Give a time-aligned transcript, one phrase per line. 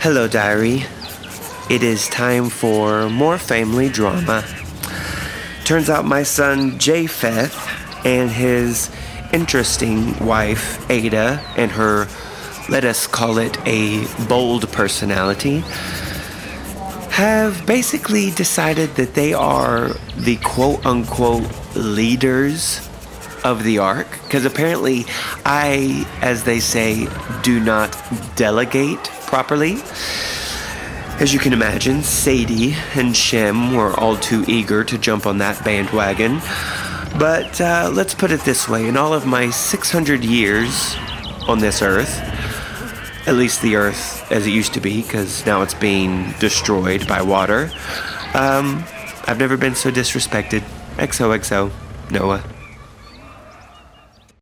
[0.00, 0.84] Hello, Diary.
[1.68, 4.44] It is time for more family drama.
[5.64, 7.56] Turns out my son Japheth
[8.06, 8.92] and his
[9.32, 12.06] interesting wife Ada and her,
[12.68, 15.64] let us call it a bold personality,
[17.10, 22.88] have basically decided that they are the quote unquote leaders
[23.42, 24.06] of the ark.
[24.22, 25.06] Because apparently,
[25.44, 27.08] I, as they say,
[27.42, 28.00] do not
[28.36, 29.76] delegate properly.
[31.20, 35.62] As you can imagine, Sedie and Shem were all too eager to jump on that
[35.64, 36.40] bandwagon.
[37.18, 40.96] But uh, let's put it this way in all of my 600 years
[41.46, 42.20] on this earth,
[43.28, 47.20] at least the earth as it used to be, because now it's being destroyed by
[47.20, 47.70] water,
[48.34, 48.84] um,
[49.26, 50.62] I've never been so disrespected.
[50.96, 51.70] XOXO,
[52.10, 52.42] Noah.